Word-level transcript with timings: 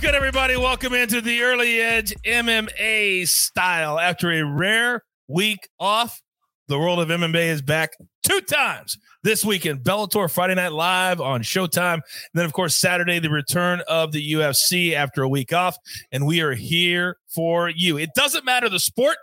What's 0.00 0.12
good, 0.12 0.16
everybody? 0.16 0.56
Welcome 0.56 0.94
into 0.94 1.20
the 1.20 1.42
Early 1.42 1.78
Edge 1.78 2.14
MMA 2.24 3.28
style. 3.28 3.98
After 3.98 4.32
a 4.32 4.42
rare 4.42 5.04
week 5.28 5.68
off, 5.78 6.22
the 6.68 6.78
world 6.78 7.00
of 7.00 7.08
MMA 7.08 7.48
is 7.48 7.60
back 7.60 7.90
two 8.22 8.40
times 8.40 8.96
this 9.24 9.44
weekend. 9.44 9.80
Bellator 9.80 10.32
Friday 10.32 10.54
Night 10.54 10.72
Live 10.72 11.20
on 11.20 11.42
Showtime. 11.42 11.96
And 11.96 12.02
then, 12.32 12.46
of 12.46 12.54
course, 12.54 12.78
Saturday, 12.78 13.18
the 13.18 13.28
return 13.28 13.82
of 13.88 14.12
the 14.12 14.32
UFC 14.32 14.94
after 14.94 15.22
a 15.22 15.28
week 15.28 15.52
off. 15.52 15.76
And 16.10 16.24
we 16.24 16.40
are 16.40 16.54
here 16.54 17.18
for 17.28 17.68
you. 17.68 17.98
It 17.98 18.08
doesn't 18.14 18.46
matter 18.46 18.70
the 18.70 18.80
sport. 18.80 19.16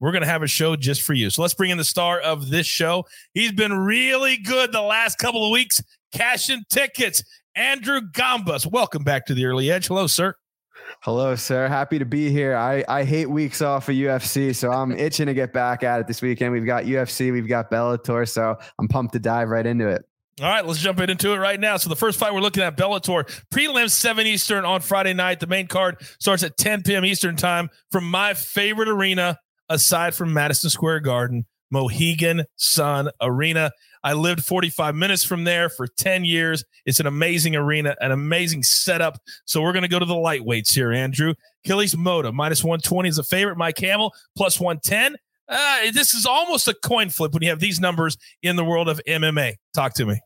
We're 0.00 0.12
going 0.12 0.20
to 0.20 0.28
have 0.28 0.42
a 0.42 0.46
show 0.46 0.76
just 0.76 1.00
for 1.00 1.14
you. 1.14 1.30
So 1.30 1.40
let's 1.40 1.54
bring 1.54 1.70
in 1.70 1.78
the 1.78 1.84
star 1.84 2.20
of 2.20 2.50
this 2.50 2.66
show. 2.66 3.06
He's 3.32 3.52
been 3.52 3.72
really 3.72 4.36
good 4.36 4.70
the 4.70 4.82
last 4.82 5.16
couple 5.16 5.46
of 5.46 5.50
weeks, 5.50 5.80
cashing 6.12 6.62
tickets. 6.70 7.22
Andrew 7.56 8.00
Gombas, 8.00 8.66
welcome 8.66 9.04
back 9.04 9.26
to 9.26 9.34
the 9.34 9.44
Early 9.44 9.70
Edge. 9.70 9.86
Hello, 9.86 10.08
sir. 10.08 10.34
Hello, 11.02 11.36
sir. 11.36 11.68
Happy 11.68 12.00
to 12.00 12.04
be 12.04 12.30
here. 12.30 12.56
I, 12.56 12.84
I 12.88 13.04
hate 13.04 13.30
weeks 13.30 13.62
off 13.62 13.88
of 13.88 13.94
UFC, 13.94 14.54
so 14.54 14.72
I'm 14.72 14.90
itching 14.98 15.26
to 15.26 15.34
get 15.34 15.52
back 15.52 15.84
at 15.84 16.00
it 16.00 16.08
this 16.08 16.20
weekend. 16.20 16.52
We've 16.52 16.66
got 16.66 16.84
UFC, 16.84 17.30
we've 17.32 17.46
got 17.46 17.70
Bellator, 17.70 18.28
so 18.28 18.56
I'm 18.78 18.88
pumped 18.88 19.12
to 19.12 19.20
dive 19.20 19.48
right 19.48 19.64
into 19.64 19.86
it. 19.86 20.04
All 20.42 20.48
right, 20.48 20.66
let's 20.66 20.80
jump 20.80 20.98
into 20.98 21.32
it 21.32 21.36
right 21.36 21.60
now. 21.60 21.76
So 21.76 21.88
the 21.88 21.96
first 21.96 22.18
fight 22.18 22.34
we're 22.34 22.40
looking 22.40 22.64
at 22.64 22.76
Bellator 22.76 23.24
prelims 23.52 23.92
7 23.92 24.26
Eastern 24.26 24.64
on 24.64 24.80
Friday 24.80 25.12
night. 25.12 25.38
The 25.38 25.46
main 25.46 25.68
card 25.68 26.02
starts 26.18 26.42
at 26.42 26.56
10 26.56 26.82
p.m. 26.82 27.04
Eastern 27.04 27.36
time 27.36 27.70
from 27.92 28.10
my 28.10 28.34
favorite 28.34 28.88
arena 28.88 29.38
aside 29.68 30.12
from 30.12 30.32
Madison 30.32 30.70
Square 30.70 31.00
Garden, 31.00 31.46
Mohegan 31.70 32.46
Sun 32.56 33.10
Arena. 33.20 33.70
I 34.04 34.12
lived 34.12 34.44
45 34.44 34.94
minutes 34.94 35.24
from 35.24 35.44
there 35.44 35.70
for 35.70 35.86
10 35.86 36.24
years. 36.24 36.62
It's 36.84 37.00
an 37.00 37.06
amazing 37.06 37.56
arena, 37.56 37.96
an 38.00 38.12
amazing 38.12 38.62
setup. 38.62 39.18
So 39.46 39.62
we're 39.62 39.72
going 39.72 39.82
to 39.82 39.88
go 39.88 39.98
to 39.98 40.04
the 40.04 40.14
lightweights 40.14 40.74
here, 40.74 40.92
Andrew. 40.92 41.34
Killys 41.66 41.96
Mota, 41.96 42.30
minus 42.30 42.62
120 42.62 43.08
is 43.08 43.18
a 43.18 43.24
favorite. 43.24 43.56
Mike 43.56 43.78
Hamel, 43.78 44.12
plus 44.36 44.60
110. 44.60 45.16
Uh, 45.48 45.90
this 45.92 46.14
is 46.14 46.26
almost 46.26 46.68
a 46.68 46.74
coin 46.74 47.08
flip 47.08 47.32
when 47.32 47.42
you 47.42 47.48
have 47.48 47.60
these 47.60 47.80
numbers 47.80 48.16
in 48.42 48.56
the 48.56 48.64
world 48.64 48.88
of 48.88 49.00
MMA. 49.08 49.54
Talk 49.74 49.94
to 49.94 50.04
me. 50.04 50.20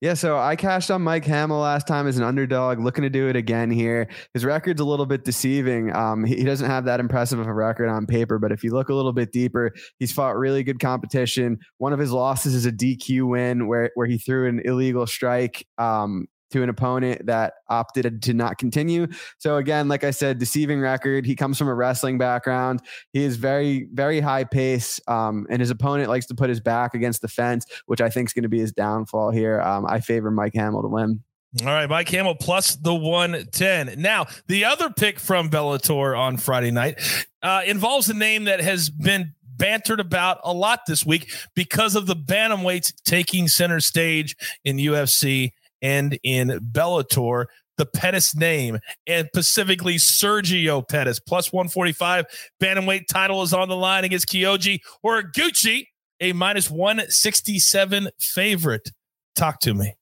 Yeah, 0.00 0.14
so 0.14 0.38
I 0.38 0.56
cashed 0.56 0.90
on 0.90 1.02
Mike 1.02 1.24
Hamel 1.24 1.60
last 1.60 1.86
time 1.86 2.06
as 2.06 2.16
an 2.16 2.24
underdog, 2.24 2.78
looking 2.78 3.02
to 3.02 3.10
do 3.10 3.28
it 3.28 3.36
again 3.36 3.70
here. 3.70 4.08
His 4.32 4.44
record's 4.44 4.80
a 4.80 4.84
little 4.84 5.06
bit 5.06 5.24
deceiving. 5.24 5.94
Um, 5.94 6.24
he, 6.24 6.44
doesn't 6.44 6.70
have 6.70 6.84
that 6.86 7.00
impressive 7.00 7.38
of 7.38 7.46
a 7.46 7.52
record 7.52 7.88
on 7.88 8.06
paper, 8.06 8.38
but 8.38 8.52
if 8.52 8.64
you 8.64 8.72
look 8.72 8.88
a 8.88 8.94
little 8.94 9.12
bit 9.12 9.32
deeper, 9.32 9.74
he's 9.98 10.12
fought 10.12 10.36
really 10.36 10.62
good 10.62 10.80
competition. 10.80 11.58
One 11.78 11.92
of 11.92 11.98
his 11.98 12.12
losses 12.12 12.54
is 12.54 12.66
a 12.66 12.72
DQ 12.72 13.28
win 13.28 13.66
where 13.66 13.90
where 13.94 14.06
he 14.06 14.16
threw 14.16 14.48
an 14.48 14.60
illegal 14.64 15.06
strike 15.06 15.66
um, 15.76 16.26
to 16.50 16.62
an 16.62 16.68
opponent 16.68 17.26
that 17.26 17.54
opted 17.68 18.22
to 18.22 18.34
not 18.34 18.58
continue. 18.58 19.06
So 19.38 19.56
again, 19.56 19.88
like 19.88 20.04
I 20.04 20.10
said, 20.10 20.38
deceiving 20.38 20.80
record. 20.80 21.26
He 21.26 21.36
comes 21.36 21.58
from 21.58 21.68
a 21.68 21.74
wrestling 21.74 22.18
background. 22.18 22.82
He 23.12 23.22
is 23.22 23.36
very, 23.36 23.88
very 23.92 24.20
high 24.20 24.44
pace, 24.44 25.00
um, 25.08 25.46
and 25.50 25.60
his 25.60 25.70
opponent 25.70 26.08
likes 26.08 26.26
to 26.26 26.34
put 26.34 26.48
his 26.48 26.60
back 26.60 26.94
against 26.94 27.22
the 27.22 27.28
fence, 27.28 27.66
which 27.86 28.00
I 28.00 28.08
think 28.08 28.28
is 28.28 28.32
going 28.32 28.44
to 28.44 28.48
be 28.48 28.60
his 28.60 28.72
downfall 28.72 29.30
here. 29.30 29.60
Um, 29.60 29.86
I 29.86 30.00
favor 30.00 30.30
Mike 30.30 30.54
Hamel 30.54 30.82
to 30.82 30.88
win. 30.88 31.22
All 31.62 31.68
right, 31.68 31.88
Mike 31.88 32.10
Hamel 32.10 32.34
plus 32.34 32.76
the 32.76 32.94
110. 32.94 34.00
Now, 34.00 34.26
the 34.48 34.66
other 34.66 34.90
pick 34.90 35.18
from 35.18 35.48
Bellator 35.48 36.18
on 36.18 36.36
Friday 36.36 36.70
night 36.70 37.00
uh, 37.42 37.62
involves 37.66 38.10
a 38.10 38.14
name 38.14 38.44
that 38.44 38.60
has 38.60 38.90
been 38.90 39.32
bantered 39.42 39.98
about 39.98 40.40
a 40.44 40.52
lot 40.52 40.80
this 40.86 41.04
week 41.04 41.32
because 41.54 41.96
of 41.96 42.06
the 42.06 42.14
bantamweights 42.14 42.92
taking 43.04 43.48
center 43.48 43.80
stage 43.80 44.36
in 44.64 44.76
UFC 44.76 45.52
and 45.82 46.18
in 46.22 46.48
Bellator. 46.72 47.46
The 47.76 47.86
Pettis 47.86 48.34
name 48.34 48.80
and 49.06 49.28
specifically 49.28 49.98
Sergio 49.98 50.86
Pettis 50.88 51.20
plus 51.20 51.52
145 51.52 52.26
bantamweight 52.60 53.06
title 53.06 53.40
is 53.42 53.54
on 53.54 53.68
the 53.68 53.76
line 53.76 54.02
against 54.02 54.26
Kyoji 54.26 54.80
Horiguchi, 55.04 55.86
a 56.18 56.32
minus 56.32 56.68
167 56.68 58.08
favorite. 58.18 58.90
Talk 59.36 59.60
to 59.60 59.74
me. 59.74 59.94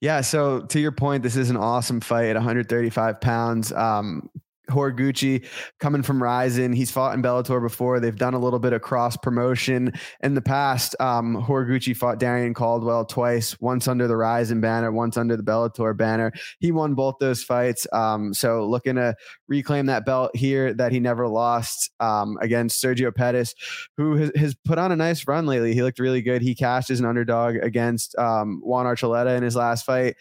Yeah. 0.00 0.20
So 0.20 0.60
to 0.60 0.78
your 0.78 0.92
point, 0.92 1.22
this 1.22 1.36
is 1.36 1.48
an 1.48 1.56
awesome 1.56 2.00
fight 2.00 2.26
at 2.26 2.36
135 2.36 3.20
pounds. 3.20 3.72
Um, 3.72 4.28
Horiguchi 4.70 5.46
coming 5.80 6.02
from 6.02 6.22
Rizin. 6.22 6.72
He's 6.72 6.90
fought 6.90 7.14
in 7.14 7.22
Bellator 7.22 7.60
before. 7.60 8.00
They've 8.00 8.16
done 8.16 8.34
a 8.34 8.38
little 8.38 8.58
bit 8.58 8.72
of 8.72 8.82
cross 8.82 9.16
promotion 9.16 9.92
in 10.20 10.34
the 10.34 10.42
past. 10.42 10.94
Um, 11.00 11.42
Horiguchi 11.42 11.96
fought 11.96 12.18
Darrion 12.18 12.54
Caldwell 12.54 13.04
twice, 13.04 13.60
once 13.60 13.88
under 13.88 14.06
the 14.06 14.16
Rizin 14.16 14.60
banner, 14.60 14.92
once 14.92 15.16
under 15.16 15.36
the 15.36 15.42
Bellator 15.42 15.96
banner. 15.96 16.32
He 16.60 16.72
won 16.72 16.94
both 16.94 17.16
those 17.20 17.42
fights. 17.42 17.86
Um, 17.92 18.34
so 18.34 18.66
looking 18.66 18.96
to 18.96 19.14
reclaim 19.48 19.86
that 19.86 20.04
belt 20.04 20.34
here 20.34 20.72
that 20.74 20.92
he 20.92 21.00
never 21.00 21.28
lost 21.28 21.90
um, 22.00 22.38
against 22.40 22.82
Sergio 22.82 23.14
Pettis, 23.14 23.54
who 23.96 24.16
has, 24.16 24.32
has, 24.36 24.56
put 24.64 24.78
on 24.78 24.92
a 24.92 24.96
nice 24.96 25.26
run 25.26 25.46
lately. 25.46 25.74
He 25.74 25.82
looked 25.82 25.98
really 25.98 26.22
good. 26.22 26.40
He 26.40 26.54
cashed 26.54 26.90
as 26.90 27.00
an 27.00 27.06
underdog 27.06 27.56
against 27.56 28.16
um, 28.16 28.60
Juan 28.62 28.86
Archuleta 28.86 29.36
in 29.36 29.42
his 29.42 29.56
last 29.56 29.84
fight. 29.84 30.16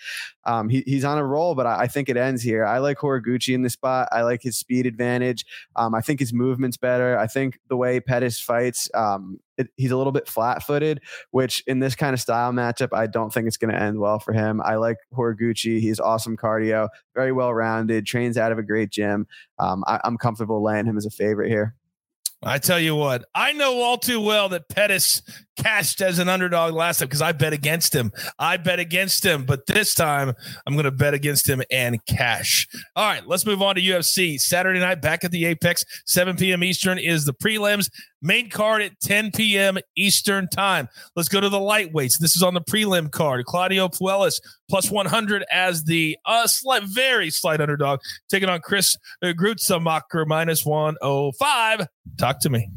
Um, 0.45 0.69
he, 0.69 0.83
he's 0.87 1.05
on 1.05 1.17
a 1.17 1.25
roll, 1.25 1.53
but 1.53 1.67
I, 1.67 1.81
I, 1.81 1.87
think 1.87 2.09
it 2.09 2.17
ends 2.17 2.41
here. 2.41 2.65
I 2.65 2.79
like 2.79 2.97
Horiguchi 2.97 3.53
in 3.53 3.61
this 3.61 3.73
spot. 3.73 4.07
I 4.11 4.23
like 4.23 4.30
his 4.39 4.57
speed 4.57 4.85
advantage. 4.85 5.45
Um, 5.75 5.95
I 5.95 6.01
think 6.01 6.19
his 6.19 6.31
movement's 6.31 6.77
better. 6.77 7.17
I 7.17 7.27
think 7.27 7.59
the 7.67 7.75
way 7.75 7.99
Pettis 7.99 8.39
fights, 8.39 8.89
um, 8.93 9.39
it, 9.57 9.69
he's 9.77 9.91
a 9.91 9.97
little 9.97 10.11
bit 10.13 10.27
flat 10.27 10.63
footed, 10.63 11.01
which 11.31 11.63
in 11.67 11.79
this 11.79 11.95
kind 11.95 12.13
of 12.13 12.19
style 12.19 12.51
matchup, 12.51 12.89
I 12.93 13.07
don't 13.07 13.33
think 13.33 13.47
it's 13.47 13.57
going 13.57 13.73
to 13.73 13.81
end 13.81 13.99
well 13.99 14.19
for 14.19 14.33
him. 14.33 14.61
I 14.61 14.75
like 14.75 14.97
Horiguchi. 15.13 15.79
He's 15.79 15.99
awesome 15.99 16.37
cardio, 16.37 16.87
very 17.15 17.31
well 17.31 17.53
rounded, 17.53 18.05
trains 18.05 18.37
out 18.37 18.51
of 18.51 18.57
a 18.59 18.63
great 18.63 18.91
gym. 18.91 19.27
Um, 19.59 19.83
I, 19.87 19.99
I'm 20.03 20.17
comfortable 20.17 20.63
laying 20.63 20.85
him 20.85 20.97
as 20.97 21.05
a 21.05 21.11
favorite 21.11 21.49
here. 21.49 21.75
I 22.43 22.57
tell 22.57 22.79
you 22.79 22.95
what, 22.95 23.25
I 23.35 23.53
know 23.53 23.81
all 23.81 23.99
too 23.99 24.19
well 24.19 24.49
that 24.49 24.67
Pettis 24.67 25.21
cashed 25.57 26.01
as 26.01 26.19
an 26.19 26.29
underdog 26.29 26.73
last 26.73 26.99
time 26.99 27.07
because 27.07 27.21
I 27.21 27.31
bet 27.31 27.53
against 27.53 27.93
him. 27.93 28.11
I 28.39 28.57
bet 28.57 28.79
against 28.79 29.25
him, 29.25 29.45
but 29.45 29.65
this 29.65 29.93
time 29.93 30.33
I'm 30.65 30.73
going 30.73 30.85
to 30.85 30.91
bet 30.91 31.13
against 31.13 31.47
him 31.47 31.61
and 31.71 32.03
cash. 32.05 32.67
All 32.95 33.05
right, 33.05 33.25
let's 33.27 33.45
move 33.45 33.61
on 33.61 33.75
to 33.75 33.81
UFC. 33.81 34.39
Saturday 34.39 34.79
night 34.79 35.01
back 35.01 35.23
at 35.23 35.31
the 35.31 35.45
Apex, 35.45 35.83
7 36.05 36.35
p.m. 36.37 36.63
Eastern 36.63 36.97
is 36.97 37.25
the 37.25 37.33
prelims. 37.33 37.89
Main 38.21 38.49
card 38.49 38.83
at 38.83 38.99
10 39.01 39.31
p.m. 39.31 39.77
Eastern 39.97 40.47
time. 40.47 40.87
Let's 41.15 41.29
go 41.29 41.41
to 41.41 41.49
the 41.49 41.57
lightweights. 41.57 42.19
This 42.19 42.35
is 42.35 42.43
on 42.43 42.53
the 42.53 42.61
prelim 42.61 43.11
card. 43.11 43.45
Claudio 43.45 43.87
Puelles 43.87 44.39
plus 44.69 44.91
100 44.91 45.43
as 45.51 45.83
the 45.85 46.17
uh, 46.25 46.45
slight, 46.45 46.83
very 46.83 47.31
slight 47.31 47.61
underdog, 47.61 47.99
taking 48.29 48.47
on 48.47 48.61
Chris 48.61 48.95
uh, 49.23 49.27
Gruetzemacher 49.27 50.27
minus 50.27 50.65
105. 50.65 51.87
Talk 52.17 52.39
to 52.41 52.49
me. 52.49 52.69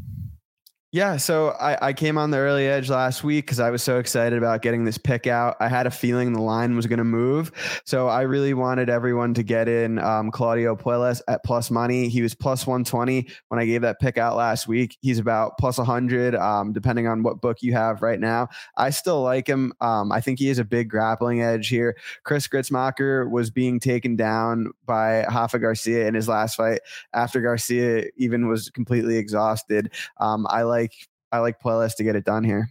Yeah, 0.95 1.17
so 1.17 1.49
I, 1.59 1.89
I 1.89 1.91
came 1.91 2.17
on 2.17 2.31
the 2.31 2.37
early 2.37 2.67
edge 2.67 2.89
last 2.89 3.21
week 3.21 3.47
because 3.47 3.59
I 3.59 3.69
was 3.69 3.83
so 3.83 3.99
excited 3.99 4.37
about 4.37 4.61
getting 4.61 4.85
this 4.85 4.97
pick 4.97 5.27
out. 5.27 5.57
I 5.59 5.67
had 5.67 5.87
a 5.87 5.91
feeling 5.91 6.31
the 6.31 6.41
line 6.41 6.73
was 6.77 6.87
going 6.87 6.99
to 6.99 7.03
move. 7.03 7.51
So 7.83 8.07
I 8.07 8.21
really 8.21 8.53
wanted 8.53 8.89
everyone 8.89 9.33
to 9.33 9.43
get 9.43 9.67
in 9.67 9.99
um, 9.99 10.31
Claudio 10.31 10.73
Puelles 10.77 11.21
at 11.27 11.43
plus 11.43 11.69
money. 11.69 12.07
He 12.07 12.21
was 12.21 12.33
plus 12.33 12.65
120 12.65 13.27
when 13.49 13.59
I 13.59 13.65
gave 13.65 13.81
that 13.81 13.99
pick 13.99 14.17
out 14.17 14.37
last 14.37 14.69
week. 14.69 14.97
He's 15.01 15.19
about 15.19 15.57
plus 15.57 15.77
100, 15.77 16.33
um, 16.33 16.71
depending 16.71 17.07
on 17.09 17.23
what 17.23 17.41
book 17.41 17.61
you 17.61 17.73
have 17.73 18.01
right 18.01 18.21
now. 18.21 18.47
I 18.77 18.91
still 18.91 19.21
like 19.21 19.47
him. 19.47 19.73
Um, 19.81 20.13
I 20.13 20.21
think 20.21 20.39
he 20.39 20.47
has 20.47 20.59
a 20.59 20.63
big 20.63 20.89
grappling 20.89 21.41
edge 21.41 21.67
here. 21.67 21.97
Chris 22.23 22.47
Gruetzemacher 22.47 23.29
was 23.29 23.49
being 23.49 23.81
taken 23.81 24.15
down 24.15 24.71
by 24.85 25.25
Rafa 25.25 25.59
Garcia 25.59 26.07
in 26.07 26.13
his 26.13 26.29
last 26.29 26.55
fight 26.55 26.79
after 27.13 27.41
Garcia 27.41 28.05
even 28.15 28.47
was 28.47 28.69
completely 28.69 29.17
exhausted. 29.17 29.91
Um, 30.21 30.47
I 30.49 30.61
like 30.61 30.84
I 31.31 31.39
like 31.39 31.59
Puelles 31.59 31.95
to 31.95 32.03
get 32.03 32.15
it 32.15 32.25
done 32.25 32.43
here. 32.43 32.69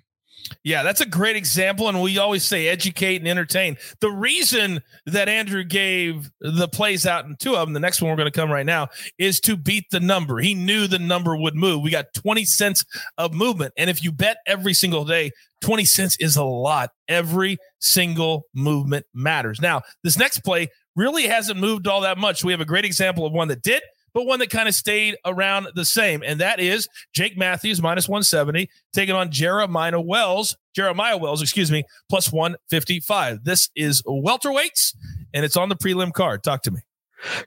Yeah, 0.62 0.82
that's 0.82 1.00
a 1.00 1.06
great 1.06 1.36
example. 1.36 1.88
And 1.88 2.02
we 2.02 2.18
always 2.18 2.44
say 2.44 2.68
educate 2.68 3.16
and 3.16 3.28
entertain. 3.28 3.76
The 4.00 4.10
reason 4.10 4.82
that 5.06 5.28
Andrew 5.28 5.64
gave 5.64 6.30
the 6.40 6.68
plays 6.68 7.06
out 7.06 7.24
in 7.24 7.36
two 7.36 7.56
of 7.56 7.66
them, 7.66 7.72
the 7.72 7.80
next 7.80 8.02
one 8.02 8.10
we're 8.10 8.16
going 8.16 8.30
to 8.30 8.38
come 8.38 8.50
right 8.50 8.66
now, 8.66 8.88
is 9.18 9.40
to 9.40 9.56
beat 9.56 9.86
the 9.90 10.00
number. 10.00 10.38
He 10.38 10.54
knew 10.54 10.86
the 10.86 10.98
number 10.98 11.36
would 11.36 11.54
move. 11.54 11.82
We 11.82 11.90
got 11.90 12.12
20 12.14 12.44
cents 12.44 12.84
of 13.16 13.32
movement. 13.32 13.72
And 13.76 13.88
if 13.88 14.02
you 14.02 14.12
bet 14.12 14.38
every 14.46 14.74
single 14.74 15.04
day, 15.04 15.30
20 15.62 15.84
cents 15.84 16.16
is 16.20 16.36
a 16.36 16.44
lot. 16.44 16.90
Every 17.08 17.56
single 17.78 18.44
movement 18.54 19.06
matters. 19.14 19.60
Now, 19.60 19.82
this 20.02 20.18
next 20.18 20.40
play 20.40 20.68
really 20.96 21.26
hasn't 21.26 21.58
moved 21.58 21.86
all 21.86 22.02
that 22.02 22.18
much. 22.18 22.44
We 22.44 22.52
have 22.52 22.60
a 22.60 22.66
great 22.66 22.84
example 22.84 23.26
of 23.26 23.32
one 23.32 23.48
that 23.48 23.62
did 23.62 23.82
but 24.14 24.24
one 24.24 24.38
that 24.38 24.48
kind 24.50 24.68
of 24.68 24.74
stayed 24.74 25.16
around 25.24 25.68
the 25.74 25.84
same. 25.84 26.22
And 26.24 26.40
that 26.40 26.60
is 26.60 26.88
Jake 27.12 27.36
Matthews 27.36 27.82
minus 27.82 28.08
170, 28.08 28.70
taking 28.94 29.14
on 29.14 29.30
Jeremiah 29.30 30.00
Wells, 30.00 30.56
Jeremiah 30.74 31.18
Wells, 31.18 31.42
excuse 31.42 31.70
me, 31.70 31.84
plus 32.08 32.32
155. 32.32 33.44
This 33.44 33.68
is 33.76 34.02
welterweights, 34.02 34.94
and 35.34 35.44
it's 35.44 35.56
on 35.56 35.68
the 35.68 35.76
prelim 35.76 36.12
card. 36.12 36.42
Talk 36.42 36.62
to 36.62 36.70
me. 36.70 36.80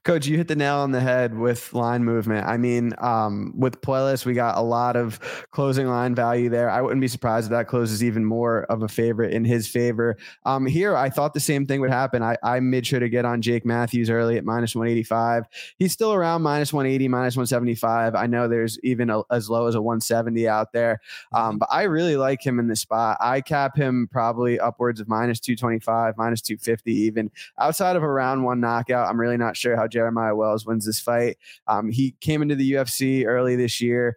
Coach, 0.03 0.27
you 0.27 0.37
hit 0.37 0.47
the 0.47 0.55
nail 0.55 0.77
on 0.77 0.91
the 0.91 0.99
head 0.99 1.37
with 1.37 1.73
line 1.73 2.03
movement. 2.03 2.47
I 2.47 2.57
mean, 2.57 2.93
um, 2.99 3.53
with 3.55 3.81
Puelles, 3.81 4.25
we 4.25 4.33
got 4.33 4.57
a 4.57 4.61
lot 4.61 4.95
of 4.95 5.19
closing 5.51 5.87
line 5.87 6.15
value 6.15 6.49
there. 6.49 6.69
I 6.69 6.81
wouldn't 6.81 7.01
be 7.01 7.07
surprised 7.07 7.47
if 7.47 7.51
that 7.51 7.67
closes 7.67 8.03
even 8.03 8.25
more 8.25 8.63
of 8.65 8.83
a 8.83 8.87
favorite 8.87 9.33
in 9.33 9.45
his 9.45 9.67
favor. 9.67 10.17
Um, 10.45 10.65
here, 10.65 10.95
I 10.95 11.09
thought 11.09 11.33
the 11.33 11.39
same 11.39 11.65
thing 11.65 11.81
would 11.81 11.89
happen. 11.89 12.23
I, 12.23 12.37
I 12.43 12.59
made 12.59 12.85
sure 12.87 12.99
to 12.99 13.09
get 13.09 13.25
on 13.25 13.41
Jake 13.41 13.65
Matthews 13.65 14.09
early 14.09 14.37
at 14.37 14.45
minus 14.45 14.75
185. 14.75 15.43
He's 15.77 15.93
still 15.93 16.13
around 16.13 16.41
minus 16.41 16.73
180, 16.73 17.07
minus 17.07 17.35
175. 17.35 18.15
I 18.15 18.27
know 18.27 18.47
there's 18.47 18.79
even 18.83 19.09
a, 19.09 19.21
as 19.31 19.49
low 19.49 19.67
as 19.67 19.75
a 19.75 19.81
170 19.81 20.47
out 20.47 20.71
there, 20.73 20.99
um, 21.33 21.57
but 21.57 21.69
I 21.71 21.83
really 21.83 22.17
like 22.17 22.45
him 22.45 22.59
in 22.59 22.67
this 22.67 22.81
spot. 22.81 23.17
I 23.19 23.41
cap 23.41 23.75
him 23.75 24.07
probably 24.11 24.59
upwards 24.59 24.99
of 24.99 25.07
minus 25.07 25.39
225, 25.39 26.17
minus 26.17 26.41
250, 26.41 26.91
even 26.91 27.31
outside 27.59 27.95
of 27.95 28.03
a 28.03 28.09
round 28.09 28.43
one 28.43 28.59
knockout. 28.59 29.07
I'm 29.07 29.19
really 29.19 29.37
not 29.37 29.55
sure 29.55 29.66
sure 29.67 29.75
how 29.75 29.87
Jeremiah 29.87 30.35
Wells 30.35 30.65
wins 30.65 30.85
this 30.85 30.99
fight. 30.99 31.37
Um, 31.67 31.91
he 31.91 32.15
came 32.21 32.41
into 32.41 32.55
the 32.55 32.73
UFC 32.73 33.25
early 33.25 33.55
this 33.55 33.81
year. 33.81 34.15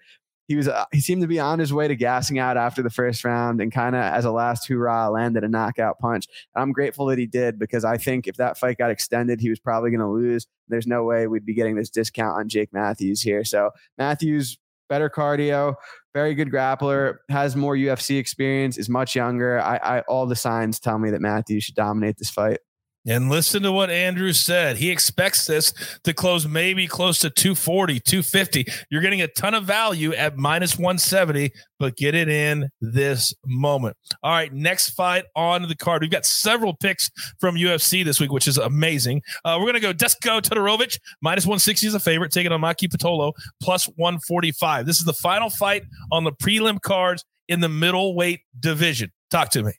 He 0.48 0.56
was 0.56 0.66
uh, 0.66 0.84
he 0.90 1.00
seemed 1.00 1.22
to 1.22 1.28
be 1.28 1.38
on 1.38 1.60
his 1.60 1.72
way 1.72 1.86
to 1.86 1.94
gassing 1.94 2.40
out 2.40 2.56
after 2.56 2.82
the 2.82 2.90
first 2.90 3.24
round 3.24 3.60
and 3.60 3.70
kind 3.70 3.94
of 3.94 4.02
as 4.02 4.24
a 4.24 4.32
last 4.32 4.66
hurrah 4.66 5.08
landed 5.08 5.44
a 5.44 5.48
knockout 5.48 6.00
punch. 6.00 6.26
And 6.54 6.62
I'm 6.62 6.72
grateful 6.72 7.06
that 7.06 7.18
he 7.18 7.26
did 7.26 7.56
because 7.56 7.84
I 7.84 7.98
think 7.98 8.26
if 8.26 8.36
that 8.36 8.58
fight 8.58 8.78
got 8.78 8.90
extended, 8.90 9.40
he 9.40 9.48
was 9.48 9.60
probably 9.60 9.90
going 9.90 10.00
to 10.00 10.08
lose. 10.08 10.48
There's 10.66 10.88
no 10.88 11.04
way 11.04 11.28
we'd 11.28 11.46
be 11.46 11.54
getting 11.54 11.76
this 11.76 11.88
discount 11.88 12.36
on 12.36 12.48
Jake 12.48 12.72
Matthews 12.72 13.22
here. 13.22 13.44
So 13.44 13.70
Matthews 13.96 14.58
better 14.88 15.08
cardio, 15.08 15.76
very 16.14 16.34
good 16.34 16.50
grappler, 16.50 17.18
has 17.28 17.54
more 17.54 17.76
UFC 17.76 18.18
experience, 18.18 18.76
is 18.76 18.88
much 18.88 19.14
younger. 19.14 19.60
I, 19.60 19.76
I 19.76 20.00
all 20.08 20.26
the 20.26 20.34
signs 20.34 20.80
tell 20.80 20.98
me 20.98 21.10
that 21.10 21.20
Matthews 21.20 21.62
should 21.62 21.76
dominate 21.76 22.16
this 22.18 22.30
fight. 22.30 22.58
And 23.06 23.30
listen 23.30 23.62
to 23.62 23.72
what 23.72 23.88
Andrew 23.88 24.32
said. 24.32 24.76
He 24.76 24.90
expects 24.90 25.46
this 25.46 25.72
to 26.04 26.12
close 26.12 26.46
maybe 26.46 26.86
close 26.86 27.18
to 27.20 27.30
240, 27.30 27.98
250. 28.00 28.66
You're 28.90 29.00
getting 29.00 29.22
a 29.22 29.28
ton 29.28 29.54
of 29.54 29.64
value 29.64 30.12
at 30.12 30.36
minus 30.36 30.76
170, 30.76 31.50
but 31.78 31.96
get 31.96 32.14
it 32.14 32.28
in 32.28 32.68
this 32.82 33.32
moment. 33.46 33.96
All 34.22 34.32
right, 34.32 34.52
next 34.52 34.90
fight 34.90 35.24
on 35.34 35.66
the 35.66 35.74
card. 35.74 36.02
We've 36.02 36.10
got 36.10 36.26
several 36.26 36.74
picks 36.74 37.10
from 37.40 37.54
UFC 37.54 38.04
this 38.04 38.20
week, 38.20 38.32
which 38.32 38.46
is 38.46 38.58
amazing. 38.58 39.22
Uh, 39.46 39.56
we're 39.58 39.72
going 39.72 39.74
to 39.74 39.80
go 39.80 39.94
Dusko 39.94 40.42
Todorovic, 40.42 40.98
minus 41.22 41.46
160 41.46 41.86
is 41.86 41.94
a 41.94 42.00
favorite, 42.00 42.32
taking 42.32 42.52
on 42.52 42.60
Maki 42.60 42.86
Pitolo, 42.86 43.32
plus 43.62 43.86
145. 43.96 44.84
This 44.84 44.98
is 44.98 45.06
the 45.06 45.14
final 45.14 45.48
fight 45.48 45.84
on 46.12 46.24
the 46.24 46.32
prelim 46.32 46.80
cards 46.82 47.24
in 47.48 47.60
the 47.60 47.68
middleweight 47.68 48.40
division. 48.60 49.10
Talk 49.30 49.48
to 49.50 49.62
me. 49.62 49.72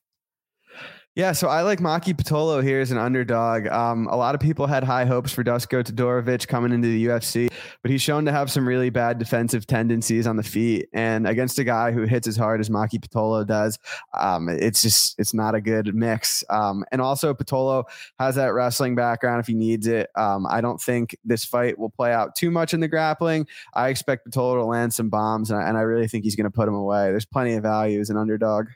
Yeah, 1.14 1.34
so 1.34 1.50
I 1.50 1.64
like 1.64 1.80
Maki 1.80 2.14
Pitolo 2.14 2.64
here 2.64 2.80
as 2.80 2.90
an 2.90 2.98
underdog. 2.98 3.68
Um, 3.68 4.08
a 4.08 4.16
lot 4.16 4.34
of 4.34 4.40
people 4.40 4.66
had 4.66 4.86
high 4.86 5.04
hopes 5.04 5.34
for 5.34 5.44
Dusko 5.44 5.84
Todorovic 5.84 6.48
coming 6.48 6.72
into 6.72 6.88
the 6.88 7.08
UFC, 7.08 7.52
but 7.82 7.92
he's 7.92 8.02
shown 8.02 8.24
to 8.24 8.32
have 8.32 8.50
some 8.50 8.66
really 8.66 8.90
bad 8.90 9.20
defensive 9.20 9.68
tendencies 9.68 10.26
on 10.26 10.38
the 10.38 10.44
feet. 10.44 10.88
And 10.94 11.28
against 11.28 11.60
a 11.60 11.66
guy 11.66 11.92
who 11.92 12.04
hits 12.04 12.30
as 12.30 12.38
hard 12.38 12.62
as 12.62 12.70
Maki 12.70 12.94
Pitolo 12.94 13.46
does, 13.46 13.78
um, 14.18 14.48
it's 14.48 14.82
just 14.82 15.20
it's 15.20 15.34
not 15.34 15.54
a 15.54 15.60
good 15.60 15.94
mix. 15.94 16.46
Um, 16.50 16.86
and 16.94 17.02
also 17.02 17.34
Pitolo 17.34 17.84
has 18.18 18.36
that 18.36 18.54
wrestling 18.54 18.96
background 18.96 19.42
if 19.42 19.48
he 19.48 19.54
needs 19.54 19.88
it. 19.88 20.10
Um, 20.16 20.48
I 20.50 20.62
don't 20.62 20.80
think 20.80 21.18
this 21.26 21.44
fight 21.44 21.78
will 21.78 21.90
play 21.90 22.14
out 22.14 22.38
too 22.38 22.52
much 22.52 22.74
in 22.74 22.80
the 22.80 22.88
grappling. 22.88 23.48
I 23.74 23.90
expect 23.90 24.30
Pitolo 24.30 24.62
to 24.62 24.64
land 24.64 24.94
some 24.94 25.10
bombs, 25.10 25.52
and 25.52 25.60
I, 25.60 25.68
and 25.68 25.78
I 25.78 25.82
really 25.82 26.08
think 26.08 26.24
he's 26.24 26.38
going 26.38 26.46
to 26.46 26.52
put 26.52 26.70
him 26.70 26.74
away. 26.74 27.12
There's 27.12 27.26
plenty 27.26 27.56
of 27.56 27.64
value 27.64 28.00
as 28.00 28.10
an 28.10 28.16
underdog. 28.16 28.68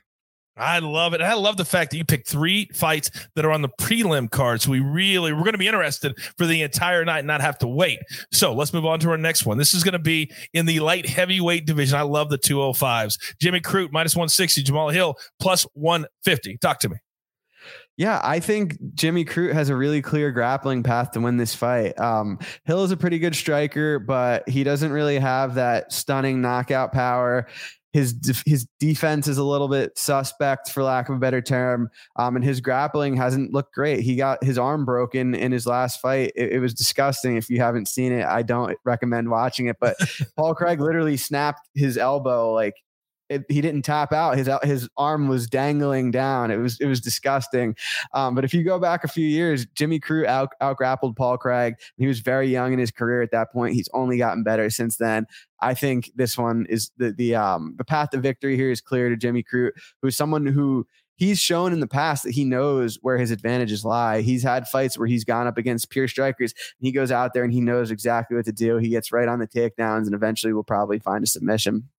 I 0.57 0.79
love 0.79 1.13
it. 1.13 1.21
I 1.21 1.33
love 1.33 1.57
the 1.57 1.65
fact 1.65 1.91
that 1.91 1.97
you 1.97 2.05
picked 2.05 2.27
three 2.27 2.69
fights 2.73 3.11
that 3.35 3.43
are 3.43 3.51
on 3.51 3.61
the 3.61 3.69
prelim 3.69 4.29
card. 4.29 4.61
So 4.61 4.71
we 4.71 4.79
really 4.79 5.33
we're 5.33 5.39
going 5.39 5.53
to 5.53 5.57
be 5.57 5.67
interested 5.67 6.17
for 6.37 6.45
the 6.45 6.61
entire 6.61 7.03
night 7.03 7.19
and 7.19 7.27
not 7.27 7.41
have 7.41 7.57
to 7.59 7.67
wait. 7.67 7.99
So 8.31 8.53
let's 8.53 8.73
move 8.73 8.85
on 8.85 8.99
to 9.01 9.09
our 9.09 9.17
next 9.17 9.45
one. 9.45 9.57
This 9.57 9.73
is 9.73 9.83
going 9.83 9.93
to 9.93 9.99
be 9.99 10.31
in 10.53 10.65
the 10.65 10.79
light 10.79 11.07
heavyweight 11.07 11.65
division. 11.65 11.97
I 11.97 12.03
love 12.03 12.29
the 12.29 12.37
205s. 12.37 13.17
Jimmy 13.39 13.59
Crute 13.59 13.91
minus 13.91 14.15
160, 14.15 14.63
Jamahal 14.63 14.93
Hill 14.93 15.15
plus 15.39 15.63
150. 15.73 16.57
Talk 16.57 16.79
to 16.79 16.89
me. 16.89 16.97
Yeah, 17.97 18.19
I 18.23 18.39
think 18.41 18.77
Jimmy 18.93 19.23
Crute 19.23 19.53
has 19.53 19.69
a 19.69 19.75
really 19.75 20.01
clear 20.01 20.31
grappling 20.31 20.83
path 20.83 21.11
to 21.11 21.21
win 21.21 21.37
this 21.37 21.55
fight. 21.55 21.97
Um, 21.97 22.39
Hill 22.65 22.83
is 22.83 22.91
a 22.91 22.97
pretty 22.97 23.19
good 23.19 23.35
striker, 23.35 23.99
but 23.99 24.47
he 24.49 24.65
doesn't 24.65 24.91
really 24.91 25.17
have 25.17 25.55
that 25.55 25.93
stunning 25.93 26.41
knockout 26.41 26.91
power. 26.91 27.47
His 27.93 28.13
his 28.45 28.67
defense 28.77 29.29
is 29.29 29.37
a 29.37 29.43
little 29.45 29.69
bit 29.69 29.97
suspect 29.97 30.69
for 30.69 30.83
lack 30.83 31.07
of 31.07 31.15
a 31.15 31.19
better 31.19 31.41
term 31.41 31.89
um, 32.17 32.35
and 32.35 32.43
his 32.43 32.59
grappling 32.59 33.15
hasn't 33.15 33.53
looked 33.53 33.73
great. 33.73 34.01
He 34.01 34.17
got 34.17 34.43
his 34.43 34.57
arm 34.57 34.83
broken 34.83 35.33
in 35.33 35.53
his 35.53 35.65
last 35.65 36.01
fight. 36.01 36.33
It, 36.35 36.51
it 36.51 36.59
was 36.59 36.73
disgusting. 36.73 37.37
If 37.37 37.49
you 37.49 37.61
haven't 37.61 37.87
seen 37.87 38.11
it 38.11 38.25
i 38.25 38.41
don't 38.41 38.77
recommend 38.83 39.29
watching 39.29 39.67
it 39.67 39.77
but 39.79 39.95
paul 40.35 40.53
craig 40.53 40.81
literally 40.81 41.15
snapped 41.15 41.69
his 41.73 41.97
elbow 41.97 42.51
like 42.53 42.73
it, 43.29 43.43
he 43.49 43.61
didn't 43.61 43.83
tap 43.83 44.13
out. 44.13 44.37
His 44.37 44.49
his 44.63 44.87
arm 44.97 45.27
was 45.27 45.47
dangling 45.47 46.11
down. 46.11 46.51
It 46.51 46.57
was 46.57 46.79
it 46.79 46.85
was 46.85 47.01
disgusting. 47.01 47.75
Um, 48.13 48.35
but 48.35 48.43
if 48.43 48.53
you 48.53 48.63
go 48.63 48.79
back 48.79 49.03
a 49.03 49.07
few 49.07 49.27
years, 49.27 49.65
Jimmy 49.75 49.99
Crute 49.99 50.27
out 50.27 50.51
grappled 50.77 51.15
Paul 51.15 51.37
Craig. 51.37 51.75
He 51.97 52.07
was 52.07 52.19
very 52.19 52.47
young 52.47 52.73
in 52.73 52.79
his 52.79 52.91
career 52.91 53.21
at 53.21 53.31
that 53.31 53.51
point. 53.51 53.73
He's 53.73 53.89
only 53.93 54.17
gotten 54.17 54.43
better 54.43 54.69
since 54.69 54.97
then. 54.97 55.25
I 55.61 55.73
think 55.73 56.11
this 56.15 56.37
one 56.37 56.65
is 56.69 56.91
the 56.97 57.11
the 57.11 57.35
um 57.35 57.75
the 57.77 57.85
path 57.85 58.11
to 58.11 58.19
victory 58.19 58.55
here 58.55 58.71
is 58.71 58.81
clear 58.81 59.09
to 59.09 59.17
Jimmy 59.17 59.43
Crute, 59.43 59.71
who's 60.01 60.15
someone 60.15 60.45
who 60.45 60.85
he's 61.15 61.39
shown 61.39 61.73
in 61.73 61.79
the 61.79 61.87
past 61.87 62.23
that 62.23 62.31
he 62.31 62.43
knows 62.43 62.99
where 63.01 63.17
his 63.17 63.31
advantages 63.31 63.85
lie. 63.85 64.21
He's 64.21 64.43
had 64.43 64.67
fights 64.67 64.97
where 64.97 65.07
he's 65.07 65.23
gone 65.23 65.47
up 65.47 65.57
against 65.57 65.89
pure 65.89 66.07
strikers. 66.07 66.53
and 66.53 66.85
he 66.85 66.91
goes 66.91 67.11
out 67.11 67.33
there 67.33 67.43
and 67.43 67.53
he 67.53 67.61
knows 67.61 67.89
exactly 67.89 68.35
what 68.35 68.45
to 68.45 68.51
do. 68.51 68.77
He 68.77 68.89
gets 68.89 69.11
right 69.11 69.27
on 69.27 69.39
the 69.39 69.47
takedowns 69.47 70.05
and 70.05 70.13
eventually 70.13 70.53
will 70.53 70.63
probably 70.63 70.99
find 70.99 71.23
a 71.23 71.27
submission. 71.27 71.89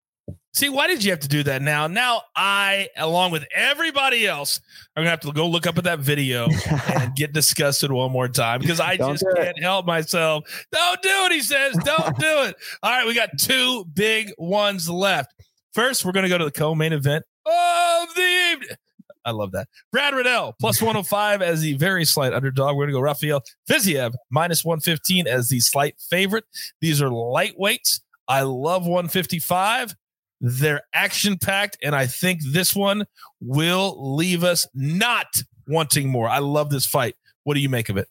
See, 0.57 0.71
why 0.71 0.87
did 0.87 1.05
you 1.05 1.11
have 1.11 1.21
to 1.21 1.29
do 1.29 1.43
that 1.43 1.61
now? 1.61 1.87
Now 1.87 2.23
I, 2.35 2.89
along 2.97 3.31
with 3.31 3.45
everybody 3.55 4.27
else, 4.27 4.59
are 4.97 5.03
gonna 5.03 5.11
have 5.11 5.21
to 5.21 5.33
go 5.33 5.47
look 5.47 5.67
up 5.67 5.77
at 5.77 5.85
that 5.85 5.99
video 5.99 6.49
and 6.89 7.15
get 7.15 7.35
disgusted 7.35 7.93
one 7.93 8.11
more 8.11 8.27
time 8.27 8.61
because 8.63 8.81
I 8.81 8.97
just 8.97 9.23
can't 9.37 9.63
help 9.63 9.85
myself. 9.85 10.45
Don't 10.73 11.03
do 11.03 11.11
it, 11.11 11.33
he 11.33 11.43
says. 11.43 11.77
Don't 11.85 12.19
do 12.19 12.45
it. 12.45 12.57
All 12.83 12.91
right, 12.91 13.07
we 13.07 13.13
got 13.13 13.29
two 13.39 13.85
big 13.93 14.33
ones 14.39 14.89
left. 14.89 15.35
First, 15.75 16.07
we're 16.07 16.13
gonna 16.13 16.31
go 16.31 16.39
to 16.39 16.47
the 16.47 16.51
co-main 16.51 16.95
event 16.95 17.27
of 17.45 18.15
the 18.15 18.51
evening. 18.53 18.77
I 19.27 19.33
love 19.33 19.53
that. 19.53 19.69
Brad 19.93 20.15
Riddell 20.15 20.55
plus 20.59 20.81
105 20.81 21.43
as 21.43 21.61
the 21.61 21.75
very 21.75 22.07
slight 22.07 22.33
underdog. 22.33 22.77
We're 22.77 22.85
going 22.85 22.91
to 22.91 22.99
go 22.99 23.01
Rafael 23.01 23.43
Fiziev 23.69 24.15
minus 24.31 24.65
115 24.65 25.27
as 25.27 25.49
the 25.49 25.59
slight 25.59 25.97
favorite. 25.99 26.45
These 26.81 27.03
are 27.03 27.09
lightweights. 27.09 28.03
I 28.29 28.43
love 28.43 28.83
155. 28.83 29.97
They're 30.41 30.83
action 30.93 31.39
packed, 31.39 31.79
and 31.83 31.95
I 31.95 32.07
think 32.07 32.41
this 32.45 32.75
one 32.75 33.07
will 33.41 34.15
leave 34.17 34.45
us 34.45 34.67
not 34.75 35.27
wanting 35.67 36.09
more. 36.09 36.29
I 36.29 36.39
love 36.39 36.71
this 36.71 36.87
fight. 36.87 37.17
What 37.45 37.55
do 37.55 37.61
you 37.61 37.69
make 37.69 37.89
of 37.89 37.97
it? 37.97 38.09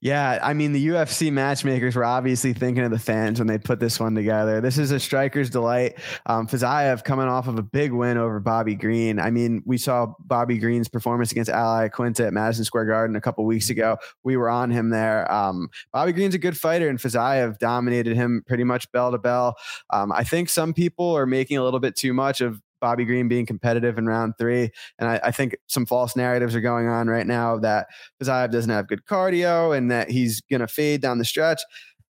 Yeah, 0.00 0.38
I 0.42 0.54
mean, 0.54 0.72
the 0.72 0.88
UFC 0.88 1.32
matchmakers 1.32 1.96
were 1.96 2.04
obviously 2.04 2.52
thinking 2.52 2.84
of 2.84 2.90
the 2.92 2.98
fans 2.98 3.40
when 3.40 3.48
they 3.48 3.58
put 3.58 3.80
this 3.80 3.98
one 3.98 4.14
together. 4.14 4.60
This 4.60 4.78
is 4.78 4.92
a 4.92 5.00
striker's 5.00 5.50
delight. 5.50 5.98
Um, 6.26 6.46
Fiziev 6.46 7.02
coming 7.02 7.26
off 7.26 7.48
of 7.48 7.58
a 7.58 7.62
big 7.62 7.92
win 7.92 8.16
over 8.16 8.38
Bobby 8.38 8.76
Green. 8.76 9.18
I 9.18 9.30
mean, 9.30 9.62
we 9.66 9.76
saw 9.76 10.14
Bobby 10.20 10.58
Green's 10.58 10.88
performance 10.88 11.32
against 11.32 11.50
Al 11.50 11.88
Iaquinta 11.88 12.28
at 12.28 12.32
Madison 12.32 12.64
Square 12.64 12.86
Garden 12.86 13.16
a 13.16 13.20
couple 13.20 13.44
weeks 13.44 13.70
ago. 13.70 13.96
We 14.22 14.36
were 14.36 14.48
on 14.48 14.70
him 14.70 14.90
there. 14.90 15.30
Um, 15.32 15.68
Bobby 15.92 16.12
Green's 16.12 16.34
a 16.34 16.38
good 16.38 16.56
fighter, 16.56 16.88
and 16.88 16.98
Fiziev 17.00 17.58
dominated 17.58 18.14
him 18.14 18.44
pretty 18.46 18.64
much 18.64 18.90
bell 18.92 19.10
to 19.10 19.18
bell. 19.18 19.56
Um, 19.90 20.12
I 20.12 20.22
think 20.22 20.48
some 20.48 20.72
people 20.72 21.16
are 21.16 21.26
making 21.26 21.56
a 21.56 21.64
little 21.64 21.80
bit 21.80 21.96
too 21.96 22.12
much 22.12 22.40
of 22.40 22.62
Bobby 22.80 23.04
Green 23.04 23.28
being 23.28 23.46
competitive 23.46 23.98
in 23.98 24.06
round 24.06 24.34
three. 24.38 24.70
And 24.98 25.08
I, 25.08 25.20
I, 25.24 25.30
think 25.30 25.56
some 25.66 25.86
false 25.86 26.16
narratives 26.16 26.54
are 26.54 26.60
going 26.60 26.88
on 26.88 27.08
right 27.08 27.26
now 27.26 27.58
that 27.58 27.88
Fiziev 28.22 28.50
doesn't 28.50 28.70
have 28.70 28.88
good 28.88 29.04
cardio 29.04 29.76
and 29.76 29.90
that 29.90 30.10
he's 30.10 30.40
going 30.42 30.60
to 30.60 30.68
fade 30.68 31.00
down 31.00 31.18
the 31.18 31.24
stretch. 31.24 31.62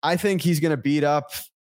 I 0.02 0.16
think 0.16 0.42
he's 0.42 0.60
going 0.60 0.70
to 0.70 0.76
beat 0.76 1.04
up 1.04 1.30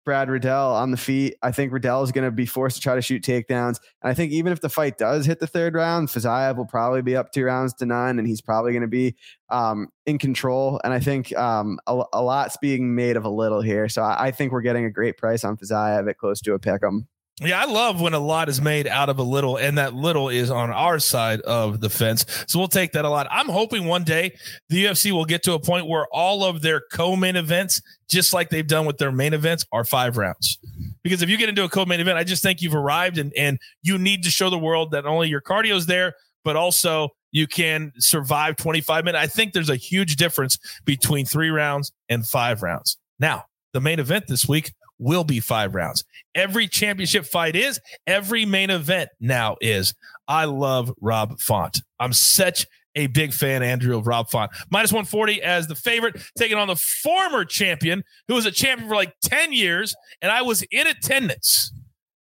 Brad 0.09 0.29
Riddell 0.29 0.73
on 0.73 0.89
the 0.89 0.97
feet. 0.97 1.35
I 1.43 1.51
think 1.51 1.71
Riddell 1.71 2.01
is 2.01 2.11
going 2.11 2.25
to 2.25 2.31
be 2.31 2.47
forced 2.47 2.77
to 2.77 2.81
try 2.81 2.95
to 2.95 3.01
shoot 3.01 3.21
takedowns. 3.21 3.79
And 4.01 4.09
I 4.09 4.13
think 4.15 4.31
even 4.31 4.51
if 4.51 4.59
the 4.59 4.67
fight 4.69 4.97
does 4.97 5.27
hit 5.27 5.39
the 5.39 5.45
third 5.45 5.75
round, 5.75 6.07
Fiziev 6.07 6.57
will 6.57 6.65
probably 6.65 7.03
be 7.03 7.15
up 7.15 7.31
two 7.31 7.43
rounds 7.43 7.75
to 7.75 7.85
none, 7.85 8.17
and 8.17 8.27
he's 8.27 8.41
probably 8.41 8.71
going 8.71 8.81
to 8.81 8.87
be 8.87 9.15
um, 9.49 9.89
in 10.07 10.17
control. 10.17 10.81
And 10.83 10.93
I 10.93 10.99
think 10.99 11.35
um, 11.37 11.79
a, 11.85 12.01
a, 12.13 12.23
lot's 12.23 12.57
being 12.57 12.95
made 12.95 13.17
of 13.17 13.25
a 13.25 13.29
little 13.29 13.61
here. 13.61 13.87
So 13.87 14.01
I, 14.01 14.27
I 14.27 14.31
think 14.31 14.51
we're 14.51 14.61
getting 14.61 14.85
a 14.85 14.91
great 14.91 15.15
price 15.17 15.43
on 15.43 15.57
Fiziev 15.57 16.09
at 16.09 16.17
close 16.17 16.41
to 16.41 16.53
a 16.53 16.59
pick 16.59 16.83
'em. 16.83 17.07
Yeah, 17.41 17.61
I 17.61 17.65
love 17.65 18.01
when 18.01 18.13
a 18.13 18.19
lot 18.19 18.49
is 18.49 18.59
made 18.59 18.85
out 18.85 19.07
of 19.07 19.17
a 19.17 19.23
little, 19.23 19.57
and 19.57 19.77
that 19.77 19.93
little 19.93 20.27
is 20.27 20.51
on 20.51 20.71
our 20.71 20.99
side 20.99 21.39
of 21.41 21.79
the 21.79 21.89
fence. 21.89 22.25
So 22.47 22.59
we'll 22.59 22.67
take 22.67 22.91
that 22.93 23.05
a 23.05 23.09
lot. 23.09 23.27
I'm 23.31 23.47
hoping 23.47 23.85
one 23.85 24.03
day 24.03 24.35
the 24.67 24.85
UFC 24.85 25.13
will 25.13 25.25
get 25.25 25.43
to 25.43 25.53
a 25.53 25.59
point 25.59 25.87
where 25.87 26.05
all 26.11 26.43
of 26.43 26.61
their 26.61 26.81
co-main 26.91 27.37
events, 27.37 27.81
just 28.09 28.33
like 28.33 28.49
they've 28.49 28.67
done 28.67 28.85
with 28.85 28.97
their 28.97 29.11
main 29.11 29.33
events, 29.33 29.65
are 29.71 29.85
five 29.85 30.17
rounds. 30.17 30.59
Because 31.01 31.21
if 31.21 31.29
you 31.29 31.37
get 31.37 31.47
into 31.47 31.63
a 31.63 31.69
co-main 31.69 32.01
event, 32.01 32.17
I 32.17 32.25
just 32.25 32.43
think 32.43 32.61
you've 32.61 32.75
arrived 32.75 33.17
and 33.17 33.31
and 33.37 33.57
you 33.83 33.97
need 33.97 34.23
to 34.23 34.29
show 34.29 34.49
the 34.49 34.59
world 34.59 34.91
that 34.91 35.05
only 35.05 35.29
your 35.29 35.41
cardio 35.41 35.75
is 35.75 35.85
there, 35.85 36.15
but 36.43 36.57
also 36.57 37.09
you 37.31 37.47
can 37.47 37.93
survive 37.99 38.57
25 38.57 39.05
minutes. 39.05 39.23
I 39.23 39.27
think 39.27 39.53
there's 39.53 39.69
a 39.69 39.75
huge 39.77 40.17
difference 40.17 40.57
between 40.83 41.25
three 41.25 41.51
rounds 41.51 41.93
and 42.09 42.27
five 42.27 42.63
rounds. 42.63 42.97
Now, 43.19 43.45
the 43.71 43.79
main 43.79 43.99
event 43.99 44.25
this 44.27 44.47
week 44.47 44.73
will 44.99 45.23
be 45.23 45.39
five 45.39 45.73
rounds. 45.73 46.03
Every 46.35 46.67
championship 46.67 47.25
fight 47.25 47.55
is, 47.55 47.79
every 48.05 48.45
main 48.45 48.69
event 48.69 49.09
now 49.19 49.57
is. 49.61 49.93
I 50.27 50.45
love 50.45 50.93
Rob 51.01 51.39
Font. 51.39 51.81
I'm 51.99 52.13
such 52.13 52.67
a 52.95 53.07
big 53.07 53.33
fan, 53.33 53.63
Andrew, 53.63 53.97
of 53.97 54.07
Rob 54.07 54.29
Font. 54.29 54.51
Minus 54.69 54.91
140 54.91 55.41
as 55.41 55.67
the 55.67 55.75
favorite, 55.75 56.21
taking 56.37 56.57
on 56.57 56.67
the 56.67 56.75
former 56.75 57.45
champion, 57.45 58.03
who 58.27 58.35
was 58.35 58.45
a 58.45 58.51
champion 58.51 58.89
for 58.89 58.95
like 58.95 59.13
10 59.23 59.53
years. 59.53 59.95
And 60.21 60.31
I 60.31 60.41
was 60.41 60.63
in 60.71 60.85
attendance 60.85 61.71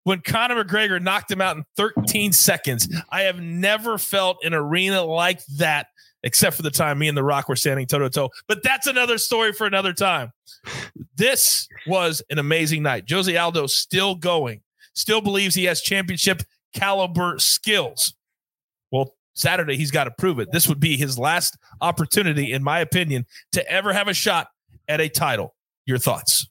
when 0.03 0.22
Conor 0.22 0.63
McGregor 0.63 1.01
knocked 1.01 1.31
him 1.31 1.41
out 1.41 1.57
in 1.57 1.65
13 1.75 2.31
seconds. 2.31 2.88
I 3.10 3.24
have 3.24 3.41
never 3.41 3.98
felt 3.98 4.38
an 4.43 4.53
arena 4.53 5.03
like 5.03 5.46
that 5.57 5.88
except 6.24 6.55
for 6.55 6.62
the 6.62 6.71
time 6.71 7.00
me 7.00 7.07
and 7.07 7.17
The 7.17 7.24
Rock 7.24 7.47
were 7.50 7.55
standing 7.55 7.86
toe 7.86 8.00
to 8.00 8.09
toe. 8.09 8.29
But 8.47 8.63
that's 8.63 8.88
another 8.88 9.17
story 9.17 9.53
for 9.53 9.67
another 9.67 9.93
time. 9.93 10.31
This 11.15 11.67
was 11.86 12.21
an 12.29 12.39
amazing 12.39 12.83
night. 12.83 13.05
Jose 13.09 13.36
Aldo 13.36 13.67
still 13.67 14.15
going, 14.15 14.62
still 14.93 15.21
believes 15.21 15.55
he 15.55 15.65
has 15.65 15.81
championship 15.81 16.43
caliber 16.74 17.39
skills. 17.39 18.13
Well, 18.91 19.15
Saturday, 19.33 19.77
he's 19.77 19.91
got 19.91 20.05
to 20.05 20.12
prove 20.17 20.39
it. 20.39 20.51
This 20.51 20.67
would 20.67 20.79
be 20.79 20.97
his 20.97 21.19
last 21.19 21.57
opportunity, 21.81 22.51
in 22.51 22.63
my 22.63 22.79
opinion, 22.79 23.25
to 23.51 23.71
ever 23.71 23.93
have 23.93 24.07
a 24.07 24.13
shot 24.13 24.47
at 24.88 25.00
a 25.00 25.09
title. 25.09 25.55
Your 25.86 26.00
thoughts? 26.00 26.47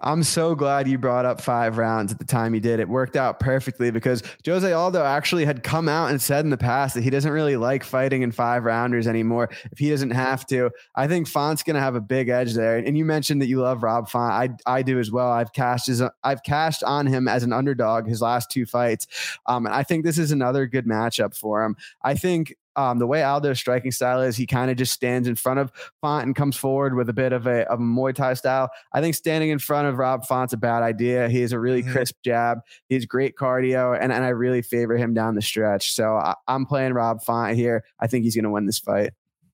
I'm 0.00 0.22
so 0.22 0.54
glad 0.54 0.88
you 0.88 0.98
brought 0.98 1.24
up 1.24 1.40
five 1.40 1.78
rounds 1.78 2.12
at 2.12 2.18
the 2.18 2.24
time 2.24 2.54
you 2.54 2.60
did. 2.60 2.80
It 2.80 2.88
worked 2.88 3.16
out 3.16 3.40
perfectly 3.40 3.90
because 3.90 4.22
Jose 4.44 4.72
Aldo 4.72 5.02
actually 5.02 5.44
had 5.44 5.62
come 5.62 5.88
out 5.88 6.10
and 6.10 6.20
said 6.20 6.44
in 6.44 6.50
the 6.50 6.56
past 6.56 6.94
that 6.94 7.02
he 7.02 7.10
doesn't 7.10 7.30
really 7.30 7.56
like 7.56 7.84
fighting 7.84 8.22
in 8.22 8.32
five 8.32 8.64
rounders 8.64 9.06
anymore 9.06 9.48
if 9.70 9.78
he 9.78 9.90
doesn't 9.90 10.10
have 10.10 10.46
to. 10.46 10.70
I 10.94 11.06
think 11.08 11.28
Font's 11.28 11.62
going 11.62 11.74
to 11.74 11.80
have 11.80 11.94
a 11.94 12.00
big 12.00 12.28
edge 12.28 12.54
there. 12.54 12.78
And 12.78 12.96
you 12.96 13.04
mentioned 13.04 13.42
that 13.42 13.48
you 13.48 13.60
love 13.60 13.82
Rob 13.82 14.08
Font. 14.08 14.58
I, 14.66 14.78
I 14.78 14.82
do 14.82 14.98
as 14.98 15.10
well. 15.10 15.30
I've 15.30 15.52
cashed 15.52 15.88
as 15.88 16.00
a, 16.00 16.12
I've 16.24 16.42
cashed 16.42 16.82
on 16.82 17.06
him 17.06 17.28
as 17.28 17.42
an 17.42 17.52
underdog 17.52 18.06
his 18.06 18.20
last 18.20 18.50
two 18.50 18.66
fights. 18.66 19.06
Um, 19.46 19.66
and 19.66 19.74
I 19.74 19.82
think 19.82 20.04
this 20.04 20.18
is 20.18 20.30
another 20.30 20.66
good 20.66 20.86
matchup 20.86 21.36
for 21.36 21.64
him. 21.64 21.76
I 22.02 22.14
think 22.14 22.54
um, 22.78 23.00
the 23.00 23.08
way 23.08 23.22
Aldo's 23.22 23.58
striking 23.58 23.90
style 23.90 24.22
is, 24.22 24.36
he 24.36 24.46
kind 24.46 24.70
of 24.70 24.76
just 24.76 24.92
stands 24.92 25.26
in 25.26 25.34
front 25.34 25.58
of 25.58 25.72
Font 26.00 26.26
and 26.26 26.36
comes 26.36 26.56
forward 26.56 26.94
with 26.94 27.08
a 27.08 27.12
bit 27.12 27.32
of 27.32 27.48
a, 27.48 27.68
of 27.68 27.80
a 27.80 27.82
Muay 27.82 28.14
Thai 28.14 28.34
style. 28.34 28.70
I 28.92 29.00
think 29.00 29.16
standing 29.16 29.50
in 29.50 29.58
front 29.58 29.88
of 29.88 29.98
Rob 29.98 30.24
Font's 30.24 30.52
a 30.52 30.56
bad 30.56 30.84
idea. 30.84 31.28
He 31.28 31.40
has 31.40 31.52
a 31.52 31.58
really 31.58 31.82
mm-hmm. 31.82 31.90
crisp 31.90 32.14
jab. 32.24 32.60
He 32.88 32.94
has 32.94 33.04
great 33.04 33.34
cardio, 33.34 33.98
and, 34.00 34.12
and 34.12 34.24
I 34.24 34.28
really 34.28 34.62
favor 34.62 34.96
him 34.96 35.12
down 35.12 35.34
the 35.34 35.42
stretch. 35.42 35.92
So 35.92 36.14
I, 36.14 36.34
I'm 36.46 36.66
playing 36.66 36.92
Rob 36.92 37.20
Font 37.20 37.56
here. 37.56 37.82
I 37.98 38.06
think 38.06 38.22
he's 38.22 38.36
going 38.36 38.44
to 38.44 38.50
win 38.50 38.66
this 38.66 38.78
fight 38.78 39.10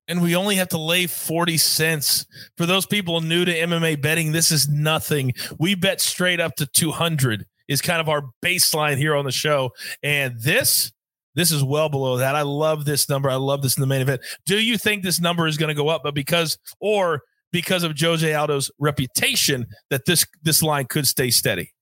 and 0.07 0.21
we 0.21 0.37
only 0.37 0.57
have 0.57 0.69
to 0.69 0.77
lay 0.77 1.07
40 1.07 1.57
cents 1.57 2.27
for 2.59 2.67
those 2.67 2.85
people 2.85 3.23
new 3.23 3.47
to 3.47 3.55
MMA 3.55 4.03
betting. 4.03 4.33
This 4.33 4.51
is 4.51 4.69
nothing. 4.69 5.33
We 5.59 5.75
bet 5.77 5.99
straight 5.99 6.41
up 6.41 6.57
to 6.57 6.67
200 6.67 7.47
is 7.69 7.81
kind 7.81 8.03
of 8.03 8.09
our 8.11 8.25
baseline 8.43 8.99
here 8.99 9.15
on 9.15 9.25
the 9.25 9.33
show. 9.33 9.71
And 10.03 10.39
this 10.39 10.93
this 11.35 11.51
is 11.51 11.63
well 11.63 11.89
below 11.89 12.19
that. 12.19 12.35
I 12.35 12.43
love 12.43 12.85
this 12.85 13.09
number. 13.09 13.31
I 13.31 13.37
love 13.37 13.63
this 13.63 13.77
in 13.77 13.81
the 13.81 13.87
main 13.87 14.01
event. 14.01 14.23
Do 14.47 14.59
you 14.59 14.79
think 14.79 15.03
this 15.03 15.21
number 15.21 15.47
is 15.47 15.57
going 15.57 15.69
to 15.69 15.75
go 15.75 15.89
up? 15.89 16.03
But 16.03 16.15
because 16.15 16.59
or 16.81 17.23
because 17.53 17.83
of 17.83 17.99
Jose 17.99 18.33
Aldo's 18.33 18.71
reputation, 18.79 19.67
that 19.91 20.07
this 20.07 20.27
this 20.43 20.63
line 20.63 20.87
could 20.87 21.07
stay 21.07 21.31
steady. 21.31 21.73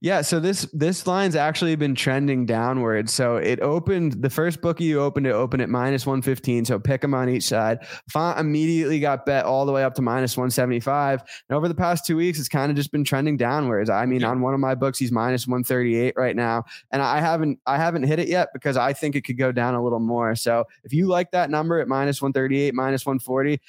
Yeah, 0.00 0.20
so 0.22 0.40
this 0.40 0.68
this 0.72 1.06
line's 1.06 1.34
actually 1.34 1.74
been 1.76 1.94
trending 1.94 2.46
downward. 2.46 3.08
So 3.08 3.36
it 3.36 3.60
opened 3.60 4.22
the 4.22 4.30
first 4.30 4.60
bookie 4.60 4.84
you 4.84 5.00
opened 5.00 5.26
it 5.26 5.32
opened 5.32 5.62
at 5.62 5.68
minus 5.68 6.06
115. 6.06 6.64
So 6.64 6.78
pick 6.78 7.00
them 7.00 7.14
on 7.14 7.28
each 7.28 7.44
side. 7.44 7.86
Font 8.08 8.38
immediately 8.38 9.00
got 9.00 9.26
bet 9.26 9.44
all 9.44 9.66
the 9.66 9.72
way 9.72 9.84
up 9.84 9.94
to 9.94 10.02
minus 10.02 10.36
175. 10.36 11.22
And 11.48 11.56
over 11.56 11.68
the 11.68 11.74
past 11.74 12.06
two 12.06 12.16
weeks, 12.16 12.38
it's 12.38 12.48
kind 12.48 12.70
of 12.70 12.76
just 12.76 12.92
been 12.92 13.04
trending 13.04 13.36
downwards. 13.36 13.90
I 13.90 14.06
mean, 14.06 14.20
yeah. 14.20 14.30
on 14.30 14.40
one 14.40 14.54
of 14.54 14.60
my 14.60 14.74
books, 14.74 14.98
he's 14.98 15.12
minus 15.12 15.46
138 15.46 16.14
right 16.16 16.36
now. 16.36 16.64
And 16.92 17.02
I 17.02 17.20
haven't 17.20 17.58
I 17.66 17.76
haven't 17.76 18.04
hit 18.04 18.18
it 18.18 18.28
yet 18.28 18.48
because 18.52 18.76
I 18.76 18.92
think 18.92 19.16
it 19.16 19.22
could 19.22 19.38
go 19.38 19.52
down 19.52 19.74
a 19.74 19.82
little 19.82 20.00
more. 20.00 20.34
So 20.34 20.64
if 20.84 20.92
you 20.92 21.06
like 21.06 21.30
that 21.32 21.50
number 21.50 21.80
at 21.80 21.88
minus 21.88 22.20
138, 22.20 22.74
minus 22.74 23.06
140, 23.06 23.60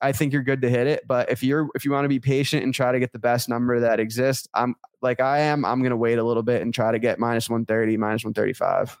I 0.00 0.12
think 0.12 0.32
you're 0.32 0.42
good 0.42 0.62
to 0.62 0.70
hit 0.70 0.86
it. 0.86 1.06
But 1.06 1.30
if 1.30 1.42
you're 1.42 1.68
if 1.74 1.84
you 1.84 1.90
want 1.90 2.04
to 2.04 2.08
be 2.08 2.20
patient 2.20 2.62
and 2.64 2.74
try 2.74 2.92
to 2.92 3.00
get 3.00 3.12
the 3.12 3.18
best 3.18 3.48
number 3.48 3.80
that 3.80 4.00
exists, 4.00 4.46
I'm 4.54 4.74
like 5.02 5.20
I 5.20 5.40
am, 5.40 5.64
I'm 5.64 5.82
gonna 5.82 5.96
wait 5.96 6.18
a 6.18 6.24
little 6.24 6.42
bit 6.42 6.62
and 6.62 6.72
try 6.72 6.92
to 6.92 6.98
get 6.98 7.18
minus 7.18 7.48
130, 7.48 7.96
minus 7.96 8.24
135. 8.24 8.96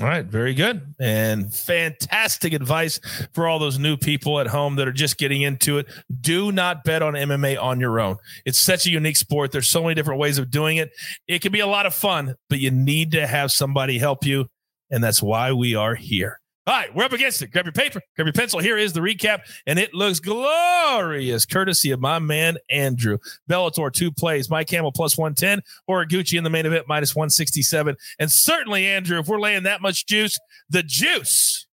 All 0.00 0.06
right, 0.08 0.26
very 0.26 0.52
good 0.52 0.96
and 0.98 1.54
fantastic 1.54 2.52
advice 2.52 2.98
for 3.32 3.46
all 3.46 3.60
those 3.60 3.78
new 3.78 3.96
people 3.96 4.40
at 4.40 4.48
home 4.48 4.74
that 4.76 4.88
are 4.88 4.92
just 4.92 5.16
getting 5.16 5.42
into 5.42 5.78
it. 5.78 5.86
Do 6.20 6.50
not 6.50 6.82
bet 6.82 7.02
on 7.02 7.12
MMA 7.12 7.62
on 7.62 7.78
your 7.78 8.00
own. 8.00 8.16
It's 8.44 8.58
such 8.58 8.86
a 8.86 8.90
unique 8.90 9.16
sport. 9.16 9.52
There's 9.52 9.68
so 9.68 9.82
many 9.82 9.94
different 9.94 10.18
ways 10.18 10.38
of 10.38 10.50
doing 10.50 10.78
it. 10.78 10.90
It 11.28 11.40
can 11.40 11.52
be 11.52 11.60
a 11.60 11.68
lot 11.68 11.86
of 11.86 11.94
fun, 11.94 12.34
but 12.50 12.58
you 12.58 12.72
need 12.72 13.12
to 13.12 13.28
have 13.28 13.52
somebody 13.52 13.98
help 13.98 14.24
you, 14.24 14.48
and 14.90 15.04
that's 15.04 15.22
why 15.22 15.52
we 15.52 15.76
are 15.76 15.94
here. 15.94 16.40
All 16.68 16.74
right, 16.74 16.92
we're 16.92 17.04
up 17.04 17.12
against 17.12 17.40
it. 17.42 17.52
Grab 17.52 17.64
your 17.64 17.72
paper, 17.72 18.00
grab 18.16 18.26
your 18.26 18.32
pencil. 18.32 18.58
Here 18.58 18.76
is 18.76 18.92
the 18.92 18.98
recap, 18.98 19.42
and 19.68 19.78
it 19.78 19.94
looks 19.94 20.18
glorious, 20.18 21.46
courtesy 21.46 21.92
of 21.92 22.00
my 22.00 22.18
man 22.18 22.56
Andrew. 22.68 23.18
Bellator 23.48 23.92
two 23.92 24.10
plays, 24.10 24.50
Mike 24.50 24.68
Hamel 24.70 24.90
plus 24.90 25.16
110, 25.16 25.62
Horiguchi 25.88 26.36
in 26.36 26.42
the 26.42 26.50
main 26.50 26.66
event 26.66 26.86
minus 26.88 27.14
167. 27.14 27.96
And 28.18 28.32
certainly, 28.32 28.84
Andrew, 28.84 29.20
if 29.20 29.28
we're 29.28 29.38
laying 29.38 29.62
that 29.62 29.80
much 29.80 30.06
juice, 30.06 30.36
the 30.68 30.82
juice. 30.82 31.66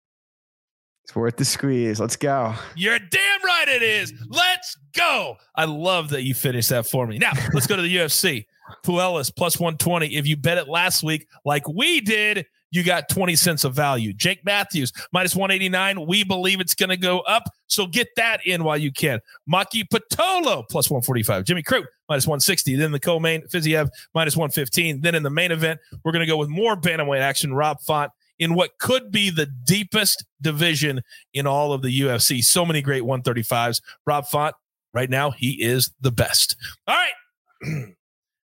It's 1.05 1.15
worth 1.15 1.37
the 1.37 1.45
squeeze. 1.45 2.01
Let's 2.01 2.17
go. 2.17 2.55
You're 2.75 2.99
damn 2.99 3.45
right 3.45 3.69
it 3.69 3.83
is. 3.83 4.13
Let's 4.29 4.77
go. 4.93 5.37
I 5.55 5.67
love 5.67 6.11
that 6.11 6.23
you 6.23 6.35
finished 6.35 6.71
that 6.71 6.87
for 6.89 7.07
me. 7.07 7.19
Now, 7.19 7.33
let's 7.53 7.69
go 7.69 7.77
to 7.77 7.83
the 7.83 7.97
UFC. 7.97 8.47
Puelles 8.85 9.35
plus 9.35 9.59
120. 9.59 10.17
If 10.17 10.27
you 10.27 10.37
bet 10.37 10.59
it 10.59 10.69
last 10.69 11.05
week, 11.05 11.29
like 11.45 11.69
we 11.69 12.01
did, 12.01 12.47
you 12.71 12.85
got 12.85 13.09
20 13.09 13.37
cents 13.37 13.65
of 13.65 13.75
value. 13.75 14.13
Jake 14.13 14.45
Matthews, 14.45 14.93
minus 15.13 15.35
189. 15.35 16.07
We 16.07 16.25
believe 16.25 16.61
it's 16.61 16.75
going 16.75 16.91
to 16.91 16.97
go 16.97 17.21
up. 17.21 17.45
So 17.67 17.87
get 17.87 18.09
that 18.17 18.47
in 18.47 18.65
while 18.65 18.77
you 18.77 18.93
can. 18.93 19.21
Maki 19.51 19.85
Pitolo, 19.89 20.65
plus 20.69 20.91
145. 20.91 21.45
Jimmy 21.45 21.63
Crute, 21.63 21.87
minus 22.09 22.27
160. 22.27 22.77
Then 22.77 22.93
the 22.93 23.01
co-main, 23.01 23.43
Fiziev, 23.49 23.91
minus 24.15 24.37
115. 24.37 25.01
Then 25.01 25.15
in 25.15 25.23
the 25.23 25.31
main 25.31 25.53
event, 25.53 25.81
we're 26.05 26.13
going 26.13 26.25
to 26.25 26.31
go 26.31 26.37
with 26.37 26.49
more 26.49 26.77
bantamweight 26.77 27.21
action. 27.21 27.55
Rob 27.55 27.81
Font 27.81 28.13
in 28.39 28.55
what 28.55 28.79
could 28.79 29.13
be 29.13 29.31
the 29.31 29.47
deepest 29.47 30.25
division 30.41 31.03
in 31.35 31.47
all 31.47 31.73
of 31.73 31.83
the 31.83 32.01
UFC. 32.01 32.43
So 32.43 32.65
many 32.65 32.83
great 32.83 33.03
135s. 33.03 33.81
Rob 34.07 34.27
Font, 34.27 34.55
right 34.95 35.11
now, 35.11 35.31
he 35.31 35.63
is 35.63 35.93
the 36.01 36.11
best. 36.11 36.57
All 36.87 36.97
right. 36.97 37.95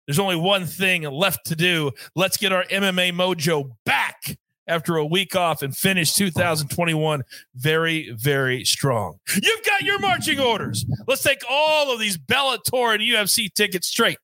There's 0.07 0.19
only 0.19 0.35
one 0.35 0.65
thing 0.65 1.03
left 1.03 1.45
to 1.47 1.55
do. 1.55 1.91
Let's 2.15 2.37
get 2.37 2.51
our 2.51 2.65
MMA 2.65 3.13
mojo 3.13 3.71
back 3.85 4.37
after 4.67 4.95
a 4.95 5.05
week 5.05 5.35
off 5.35 5.61
and 5.61 5.75
finish 5.75 6.13
2021 6.13 7.23
very, 7.55 8.11
very 8.11 8.63
strong. 8.63 9.19
You've 9.41 9.65
got 9.65 9.81
your 9.81 9.99
marching 9.99 10.39
orders. 10.39 10.85
Let's 11.07 11.23
take 11.23 11.41
all 11.49 11.93
of 11.93 11.99
these 11.99 12.17
Bellator 12.17 12.93
and 12.93 13.01
UFC 13.01 13.53
tickets 13.53 13.87
straight 13.87 14.17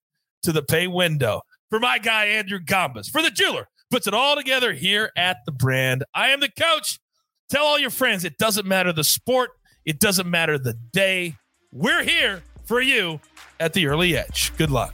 to 0.44 0.52
the 0.52 0.64
pay 0.64 0.88
window. 0.88 1.42
For 1.70 1.80
my 1.80 2.00
guy, 2.00 2.26
Andrew 2.26 2.60
Gombas, 2.60 3.10
for 3.10 3.22
the 3.22 3.30
jeweler, 3.30 3.68
puts 3.92 4.08
it 4.08 4.14
all 4.14 4.36
together 4.36 4.74
here 4.74 5.12
at 5.16 5.38
the 5.46 5.52
brand. 5.52 6.04
I 6.14 6.30
am 6.30 6.40
the 6.40 6.50
coach. 6.50 7.00
Tell 7.50 7.66
all 7.66 7.80
your 7.80 7.90
friends 7.90 8.24
it 8.24 8.38
doesn't 8.38 8.68
matter 8.68 8.94
the 8.94 9.04
sport, 9.04 9.52
it 9.86 10.00
doesn't 10.00 10.30
matter 10.30 10.58
the 10.58 10.76
day. 10.94 11.36
We're 11.72 12.04
here 12.04 12.44
for 12.66 12.82
you 12.82 13.20
at 13.60 13.74
the 13.74 13.88
early 13.88 14.16
edge. 14.16 14.52
Good 14.58 14.72
luck. 14.72 14.94